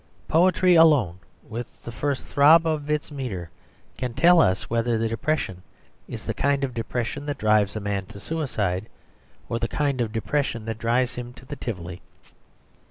Poetry 0.27 0.73
alone, 0.73 1.19
with 1.47 1.83
the 1.83 1.91
first 1.91 2.25
throb 2.25 2.65
of 2.65 2.89
its 2.89 3.11
metre, 3.11 3.51
can 3.99 4.15
tell 4.15 4.41
us 4.41 4.67
whether 4.67 4.97
the 4.97 5.07
depression 5.07 5.61
is 6.07 6.25
the 6.25 6.33
kind 6.33 6.63
of 6.63 6.73
depression 6.73 7.27
that 7.27 7.37
drives 7.37 7.75
a 7.75 7.79
man 7.79 8.07
to 8.07 8.19
suicide, 8.19 8.89
or 9.47 9.59
the 9.59 9.67
kind 9.67 10.01
of 10.01 10.11
depression 10.11 10.65
that 10.65 10.79
drives 10.79 11.13
him 11.13 11.33
to 11.33 11.45
the 11.45 11.55
Tivoli. 11.55 12.01